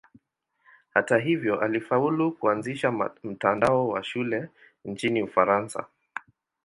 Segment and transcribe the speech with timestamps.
[0.93, 2.91] Hata hivyo alifaulu kuanzisha
[3.23, 4.49] mtandao wa shule
[4.85, 5.87] nchini Ufaransa.